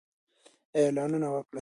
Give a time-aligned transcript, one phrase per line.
[0.79, 1.47] اعلانونه وکړئ.